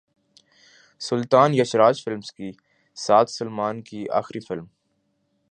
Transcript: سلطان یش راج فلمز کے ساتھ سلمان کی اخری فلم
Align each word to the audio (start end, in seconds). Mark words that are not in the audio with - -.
سلطان 1.01 1.49
یش 1.59 1.71
راج 1.81 1.95
فلمز 2.03 2.29
کے 2.37 2.51
ساتھ 2.97 3.29
سلمان 3.31 3.75
کی 3.87 4.05
اخری 4.19 4.39
فلم 4.47 4.65